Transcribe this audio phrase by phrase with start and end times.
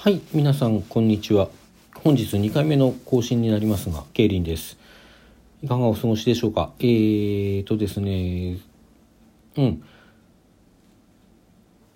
[0.00, 1.48] はい、皆さんこんにちは。
[2.04, 4.78] 本日2回目の更新になりますが、ケイリンです。
[5.60, 6.72] いかがお過ごしでしょうか？
[6.78, 8.58] えーとですね、
[9.56, 9.82] うん。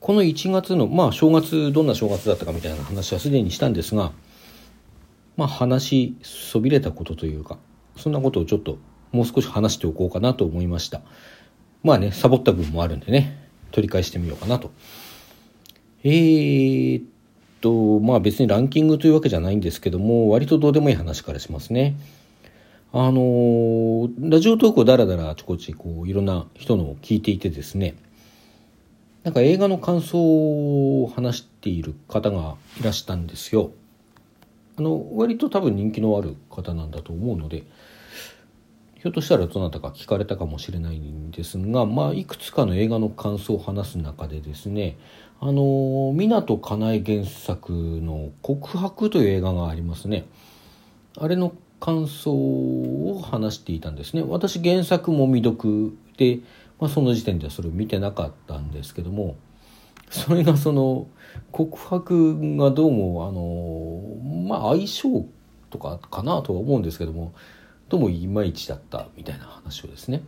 [0.00, 4.10] この1月の、まあ正月、どんな正月だったかみたいな話はすでにしたんですが、
[5.36, 7.56] まあ話そびれたことというか、
[7.96, 8.78] そんなことをちょっと
[9.12, 11.02] もう少し話しておこうかなと思いました。
[11.84, 14.72] まあね、サボった分もあるんでね、取り返してみようかなと。
[16.02, 17.04] えーっ
[17.62, 21.94] と、まあ別にランキングというわけじゃないんですけども、割とどうでもいい話からしますね。
[22.94, 27.94] あのラジオトークをだらだらあちこちこういろんな人のを聞いていてですね、
[29.22, 30.18] なんか映画の感想
[31.02, 33.70] を話している方がいらしたんですよ。
[34.76, 37.62] あの、割と多分人気のある方なんだと思うので、
[39.02, 44.96] ひょっとしたらどなたか聞かれたかもしれないんですが、まあ、いくつかの映画の感想を話す中でですね、
[45.40, 50.26] あの、湊かなえ原作の告白という映画がありますね。
[51.18, 54.22] あれの感想を話していたんですね。
[54.24, 56.38] 私原作も未読で、
[56.78, 59.34] まあ、その時点ではそれを見てなかったんですけども、
[60.10, 61.08] それがその
[61.50, 65.26] 告白がどうもあのまあ相性
[65.70, 67.32] とかかなとは思うんですけども
[67.92, 70.22] どうもいまいちだったみたいな話をですね、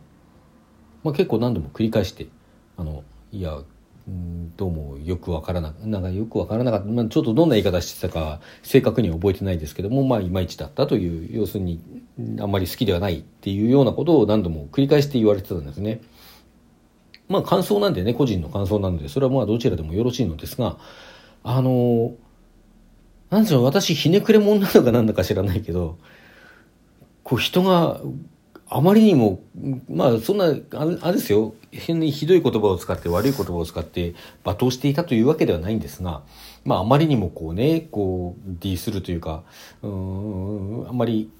[1.03, 2.27] まあ、結構何度も繰り返して
[2.77, 3.57] あのいや
[4.55, 11.81] どうもよくわからななんかよくわからなかった、まあ、ちょっとどんな言い方してたか正確には覚えてないですけどもまあいまいちだったという要するに
[12.39, 16.01] あんまり好きではないっていうようなことを何度も繰り返して言われてたんですね。
[17.27, 20.77] まあ感想なんでね、個人の感想なので、それはまあどちらでもよろしいのですが、
[21.43, 22.13] あの、
[23.31, 25.97] なんでしょう、私ひねくれ者なのかなんだか知らないけど、
[27.25, 27.99] こう人が
[28.69, 29.41] あまりにも、
[29.89, 36.21] まあそんな、あれですよ、変にひどい言葉を使って悪い言葉を使って罵倒していたというわけではないんですが、
[36.65, 39.43] まああまりにもこうね、こう、ディするというか、
[39.81, 41.31] うん、あまり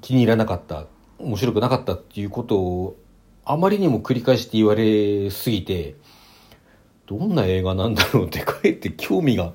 [0.00, 0.86] 気に入らなかった、
[1.18, 2.96] 面白くなかったっていうことを
[3.44, 5.96] あまりにも繰り返して言われすぎて、
[7.06, 9.52] どんな映画なんだろうってかえって興味が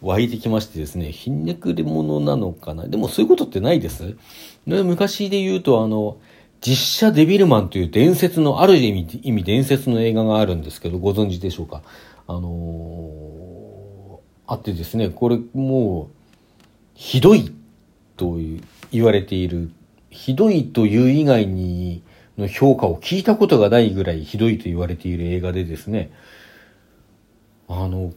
[0.00, 2.86] 湧いてきましてですね、ひんねくれ者なのかな？
[2.86, 4.16] でもそういうことってないです。
[4.66, 6.18] で昔で言うとあの、
[6.60, 11.82] 実写デビルマンという伝説の、ある意味、意味伝説の映画があるんですけど、ご存知でしょうか？
[12.26, 13.28] あのー
[14.50, 16.14] あってですね、これもう、
[16.94, 17.54] ひどい
[18.16, 18.38] と
[18.90, 19.70] 言われている、
[20.08, 22.02] ひどいという以外に、
[22.38, 26.10] の評価を聞いたことがないぐらいひどいと言われている映画でですね、
[27.68, 28.14] あの、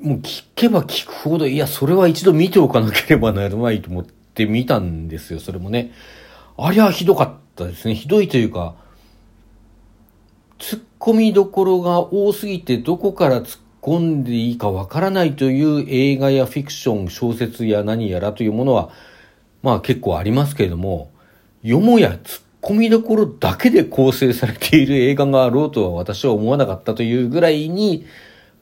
[0.00, 5.92] もう聞けば聞くほど、いや、それは一度見ておかなければならないと思って見たんですよ、それもね。
[6.58, 7.94] ありゃひどかったですね。
[7.94, 8.74] ひどいというか、
[10.58, 18.90] 突っ込みどころが多すぎてどこから突っ込んでいいかわからないという映画やフィクション、小説や何やらというものは、
[19.62, 21.10] まあ結構ありますけれども、
[21.62, 28.06] よもや突っ込みどころだけで構成されている映画があろうとは私は思わなかったというぐらいに、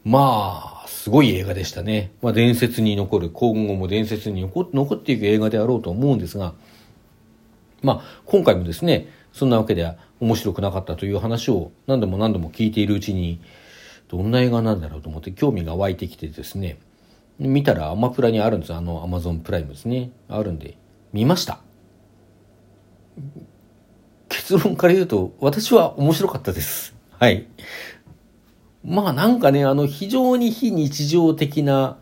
[0.04, 2.12] まあ、すごい映画でしたね。
[2.22, 6.54] まあ伝説に残る、今後も伝説に残っていく映画であろうと思うんですが、
[7.82, 13.40] まあ今回もですね、そんなわけでは面白くなかったという話を何度も何度も聞いているうちに、
[14.08, 16.78] どんな映画なんだろうと思って興味が湧いてきてですね、
[17.38, 20.10] 見たらアマプラにあるんですあのアマゾンプライムですね。
[20.28, 20.76] あるんで、
[21.12, 21.60] 見ました。
[24.28, 26.94] 結論から言うと、私は面白かったです。
[27.18, 27.46] はい。
[28.84, 31.96] まあなんかね、あの非常に非日常的な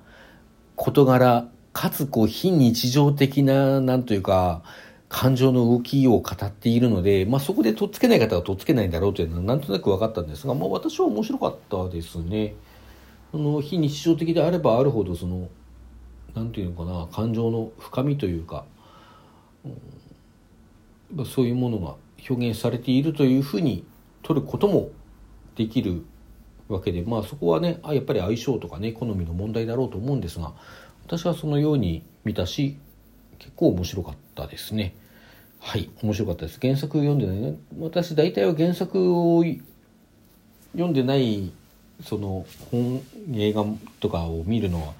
[0.76, 4.62] 事柄、かつこう非日常的な、なんというか、
[5.09, 12.54] 感情の動きを語っているので、まあそこでとっつけない方はとっつけないんだろうというのはなんとなく分かったんですが、まあ私は面白かったですね。
[13.31, 15.49] その非日常的であればあるほど、その、
[16.34, 18.64] なんていうのかな、感情の深みというか、
[19.64, 19.72] うん
[21.26, 21.94] そういうものが
[22.28, 23.84] 表現されているというふうに
[24.22, 24.88] 取ることも
[25.56, 26.06] できる
[26.72, 30.52] わけでまあそこはねあやっぱり相性とかね好みの問題だろうと思うんですが
[31.06, 32.76] 私はそのように見たし
[33.38, 34.94] 結構面白かったですね。
[35.58, 36.58] はい面白かったです。
[36.61, 37.56] 原作読んでないね。
[37.79, 39.44] 私大体は原作を
[40.73, 41.52] 読んでない
[42.05, 43.02] その本
[43.35, 43.64] 映画
[44.00, 44.94] とかを見るのは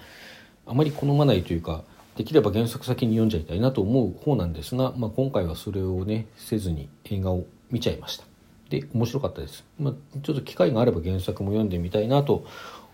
[0.67, 1.83] あまり好まないというか
[2.17, 8.32] できれば原作先に読んじゃいたいなと思う方なんですが、まあ、今回はそれをねせずに映画を見ちゃいました。
[8.73, 12.47] で面白かったです、まあ、ちょっと機会があれば原作も読んでみたいなと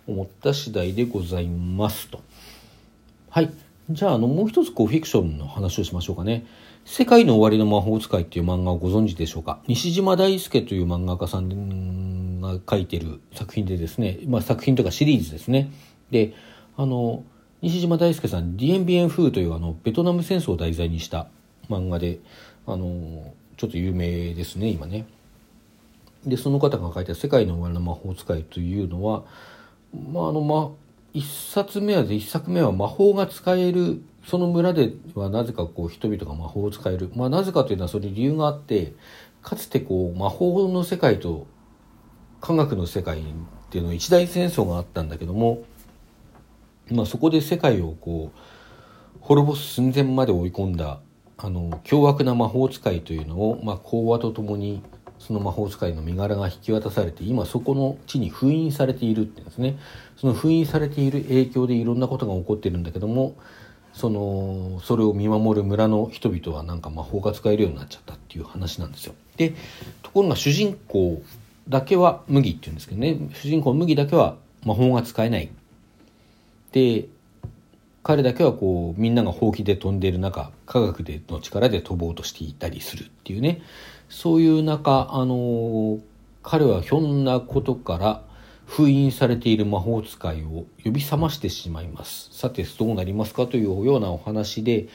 [0.09, 2.21] 思った次第でございますと。
[3.31, 3.53] はい。
[3.91, 6.45] じゃああのもう一つこうフィクションの話をしましょうかね
[6.85, 9.61] 「世界の終わりの魔法使い」っていう漫画をご存知でしょうか。
[9.69, 15.71] 西島大輔という漫画家さんが書いてる作品でですね、まあ、作品とかシリーズですね。
[16.11, 16.35] で
[16.77, 17.23] あの
[17.63, 21.29] 西島大輔さん「ディエンビエン風」というあのベトナム戦争を題材にした
[21.69, 22.19] 漫画で
[22.67, 25.07] あのちょっと有名ですね今ね。
[26.29, 29.25] でその方が書いた「世界の終わりの魔法使い」というのは
[30.13, 30.71] まああのま
[31.15, 38.93] 一冊目は一作目は魔法が使えるその村ではなぜかこう人々が魔法を使える、まあ、なぜかというのはそれ理由があって
[39.43, 41.47] かつてこう魔法の世界と
[42.41, 43.23] 科学の世界っ
[43.71, 45.65] ていうの一大戦争があったんだけども、
[46.91, 48.39] まあ、そこで世界をこう
[49.21, 51.01] 滅ぼす寸前まで追い込んだ
[51.37, 54.83] あの凶悪な魔法使いというのを、まあ、講和とともに
[55.19, 59.79] その魔法使いの身柄が引き渡されて今そこの地に封印されているっていうんですね
[60.17, 63.37] その封印されている影響でいろんなことが起こってるんだけども
[63.93, 69.15] そのそれを見守る村の人々はなんか魔法が使えるようになっちゃったっていう話なんですよ。
[69.37, 69.55] で
[70.03, 71.23] ところが主人公
[71.69, 75.51] だけは麦っていうんですけどね主人公麦だけは魔法が使えない。
[76.73, 77.07] で
[78.09, 83.61] 彼だけはこうみんながほうきで飛んでいる中科学での力で飛ぼうとしていたりするっていうね。
[84.09, 85.99] そういう中あの
[86.43, 88.23] 彼はひょんなことから
[88.65, 92.31] 封印されている魔法使いを呼び覚ましてしまいます。
[92.33, 94.89] さてどうなりますかというようなお話で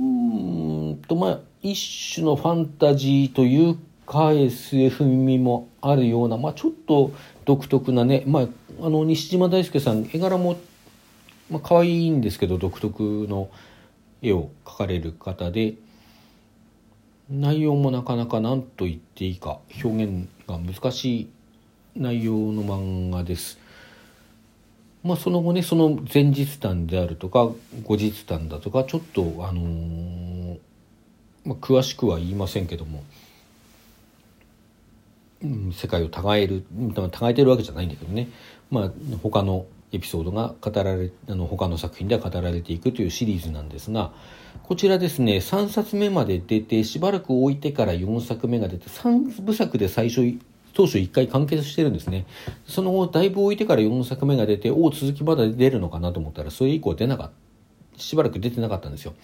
[0.00, 7.12] うーんとまあ一種のファンタジーというか SF 味もあるような、まあ、ちょっと
[7.44, 8.46] 独特なね、まあ、
[8.84, 10.56] あの西島大輔さん絵柄も、
[11.50, 13.50] まあ可愛いんですけど独特の
[14.22, 15.74] 絵を描かれる方で
[17.30, 21.28] 内容もなかなか何と言っていいか表現が難しい
[21.94, 23.58] 内容の漫画です。
[25.04, 27.50] まあ、その後ねその前日談であるとか
[27.84, 30.58] 後日談だとかちょっとあのー、
[31.44, 33.04] まあ、詳しくは言いませんけども、
[35.42, 38.28] うん、世界を違える違えてるわけじゃないんだけどね、
[38.70, 38.90] まあ、
[39.22, 44.12] 他のエピソードが語られあの他の作品では語られていくというシリーズなんですが
[44.62, 50.38] こちらですね3冊目まで出てしばらく置いてから4作目が出て3部作で最初
[50.74, 52.24] 当初1回完結してるんですね。
[52.64, 57.30] その後、だいぶ置いてから4作目が出て、おお、続きまだ出るのかなと思ったら、それ以降出なかっ
[57.96, 58.00] た。
[58.00, 59.14] しばらく出てなかったんですよ。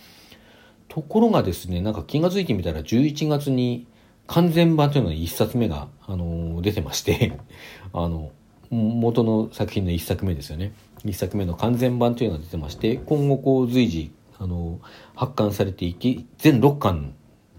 [0.89, 3.87] ところがですね、なんか気が付いてみたら11月に
[4.27, 7.39] 完全版というのが1冊目が、あのー、出てまして
[7.95, 8.33] あの、
[8.71, 10.73] 元の作品の1作目ですよね。
[11.05, 14.81] 1作目の完全版というのが出てまして、今後こう随時、あの、
[15.15, 17.15] 発刊されていき、全6巻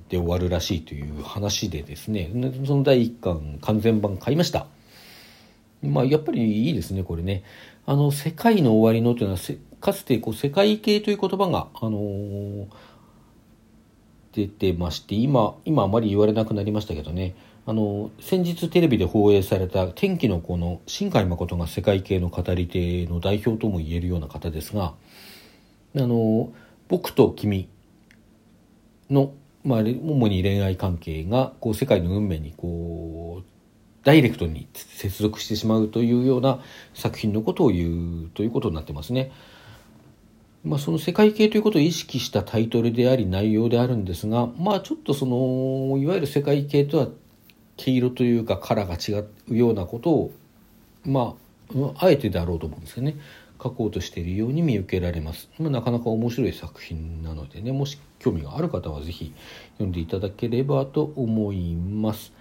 [0.10, 2.32] で終わるらしいという話でですね
[2.66, 4.68] その第1巻完全版買いました
[5.82, 7.44] まあやっぱりいいですねこれね
[7.86, 9.40] あの「世界の終わりの」というのは
[9.80, 12.68] かつてこう世界系という言葉が、あのー、
[14.36, 17.36] 出てまして今今あまり言われなくなりましたけどね
[17.66, 24.94] あの先日テレビで放映された「天気の子」の新海誠が世界系の語り手の代表とも言えるような方ですが
[25.96, 26.52] あの
[26.90, 27.70] 僕と君
[29.10, 29.32] の
[29.64, 33.44] まあ、主に恋愛関係がこう世界の運命にこう
[34.04, 36.60] ダイレクトに接続してしまうというような
[36.94, 39.32] 作品のことを言うということになってますね。
[40.66, 47.08] まあ、その世界系ということを意識したタイトルであり内容であるんですが、まあ、ちょっとそのいわゆる世界系とは
[47.78, 50.34] 毛色というかカラーが違うようなことを
[51.06, 51.36] ま
[51.74, 53.16] ああえてであろうと思うんですよね。
[53.62, 59.34] 書こうとしているように見受けられます、まあ、なかなか面白い作品なのでねもし興味がある方は是非
[59.74, 62.34] 読んでいただければと思います。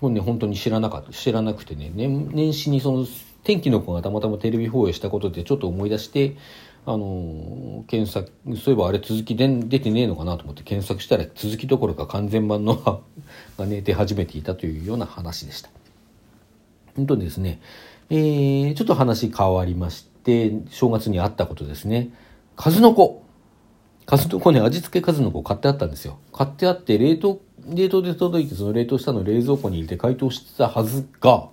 [0.00, 3.06] これね本当に知らなかった知らなくてね年年始にその
[3.42, 6.36] 天気の子がたまたまテレビ放映したことでちょっと思い出して
[6.86, 12.76] あの検索そういえばあれ続きで出てねえのかなと思って検索したら続きどころか完全版の
[13.56, 15.70] がね出始めていたというような話でした。
[16.94, 17.60] 本当ですね、
[18.10, 22.10] えー、ちょっと話変わりまして正月にあったことですね。
[22.56, 23.22] 数の子。
[24.06, 26.18] 数の子ね味付け数の子買ってあったんですよ。
[26.32, 31.48] 買ってあって冷凍冷凍で届いてその冷凍したのを冷蔵庫に入れて解凍してたはずが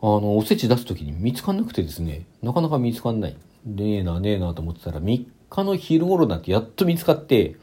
[0.00, 3.36] あのおせち出す時に見つかんなくてですねなかなか見つかんない。
[3.64, 7.56] ねえなねえなと思ってたら3日の昼頃なってやっと見つかって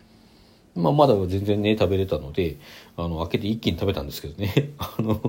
[0.76, 2.58] まあ、まだ全然ね食べれたので
[2.96, 4.72] あの開けて一気に食べたんですけどね。
[4.80, 5.20] あの、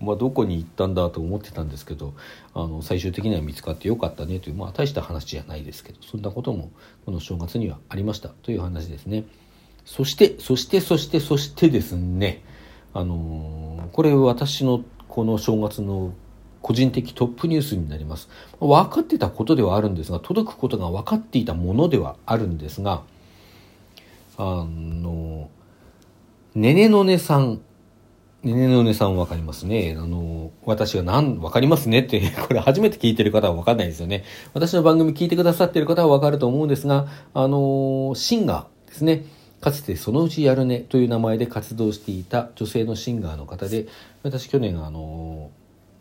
[0.00, 2.14] まあ、どこに行ったんだと思ってたんですけど
[2.54, 6.70] あの最終的には見つかってよかったねという、まあ、大した話じゃないですけどそんなことも
[7.04, 8.28] この正月にはありました。
[8.28, 9.24] という話ですね。
[9.84, 12.42] そしてそしてそしてそしてですね
[12.94, 16.12] あのこれ私のこの正月の
[16.68, 18.28] 個人的トップニュースになります
[18.60, 23.04] 分かってたことではあるんですが届くことが分かっていたものではあるんですが
[24.36, 25.48] あの
[26.54, 27.62] ねねのねさん
[28.44, 29.96] ねねのねさんわかりますね。
[29.98, 34.22] あの、私が何、わかりますねって、 これ初めて聞いてる方はわかんないですよね。
[34.54, 39.24] 私の番組聞いてくださってる方はわかると思うんですが、あの、シンガーですね。
[39.60, 43.86] かつてそのうちやるねという名前で活動していた女性のシンガーの方で、
[44.22, 45.50] 私去年あの、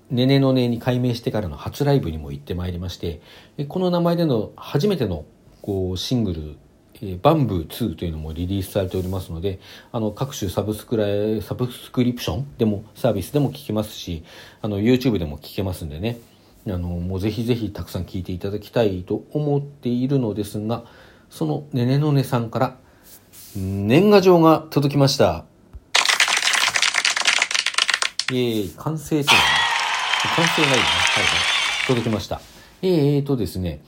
[0.09, 3.21] ねねのねに改名してからの初ライブにも行ってまいりまして、
[3.67, 5.25] この名前での初めての
[5.61, 6.57] こうシングル
[7.01, 9.59] えバンブー2というのもリリースされておりますので、
[9.91, 11.05] あの、各種サブスクラ、
[11.41, 14.23] サブスクリプションでも、サービスでも聞けますし、
[14.61, 16.19] あの、YouTube でも聞けますんでね、
[16.67, 20.85] あの、もうぜひぜひたくさん聞いていただきたいと思っているのですが、
[21.29, 22.77] そのねねのねさんから、
[23.55, 25.45] 年賀状が届きました。
[28.31, 29.56] イェー、完成というのは、
[30.23, 30.83] 完成ないよね。
[30.83, 31.87] はいはい。
[31.87, 32.41] 届きました。
[32.81, 33.79] えー、とですね、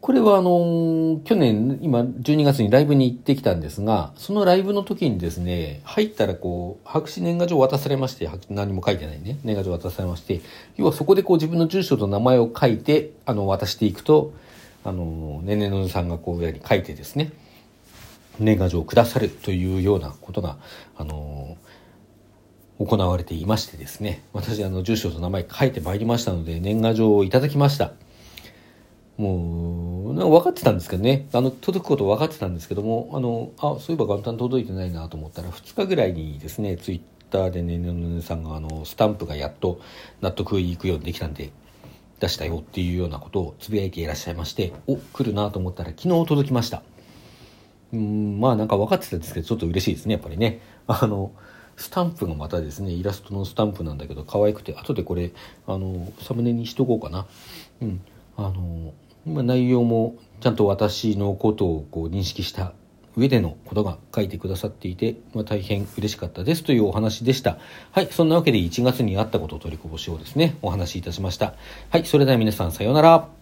[0.00, 10.40] これはあの、去年、今12月にライブに行ってきたんですが、そのライブの時にですね、入ったらこう、白紙年賀状渡されまして、何も書いてないね、年賀状渡されまして、
[10.76, 14.32] 要はそこでこう自分の住所と名前を書いて、あの、渡していくと、
[14.82, 17.30] あの、ねねのさんがこう上に書いてですね、
[18.40, 20.56] 年賀状をくださるというようなことが、
[20.96, 21.56] あの、
[22.84, 27.92] 行われていましてですね、私あの、住所と名前書いてまいりましたので、年賀状をいただきました。
[29.18, 31.28] もう、なんか分かってたんですけどね。
[31.32, 39.80] あの、届くこと分かってたんですけども、あの、あ、そういえば元旦届いてないなと思ったら、2日ぐらいにですね、ツイッターでね、ねねさんが、あの、スタンプがやっと
[40.20, 41.50] 納得いくようにできたんで、
[42.18, 46.82] 出したよっていうようなことをつぶやいていらっしゃいまして、お、来るなと思ったら昨日届きました。
[47.92, 50.60] うん、まあなんか分かってたんですけど、ちょっと嬉しいですね、やっぱりね。
[50.86, 51.32] あの、
[51.82, 55.32] スタンプがまたですね、イラストのスタンプなんだけど、可愛くて、後でこれ、
[55.66, 57.26] あの、サムネにしとこうかな。
[57.80, 58.00] うん。
[58.36, 58.94] あの、
[59.26, 62.72] ま内容もちゃんと私のことをこう認識した
[63.16, 67.58] 上でのことが書いてくださっていて、まあ、大変嬉しかったですというお話でした。
[67.90, 71.54] はい、そんなわけで1月にあったことを取りこぼしをですね、お話しいたしました。
[71.90, 73.41] はい、それでは皆さんさようなら。